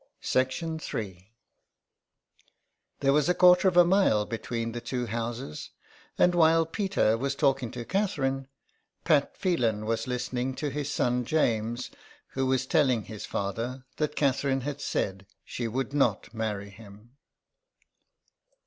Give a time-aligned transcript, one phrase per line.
[0.35, 1.31] III.
[3.01, 5.69] There was a quarter of a mile between the two houses,
[6.17, 8.47] and while Peter was talking to Catherine,
[9.03, 11.91] Pat Phelan was listening to his son James,
[12.29, 17.11] who was telling his father that Catherine had said she would not marry him.